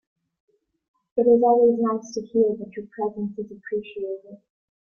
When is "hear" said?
2.21-2.55